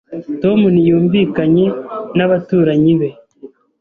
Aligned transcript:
Tom 0.41 0.59
ntiyumvikanye 0.73 1.65
n’abaturanyi 2.17 2.93
be. 2.99 3.09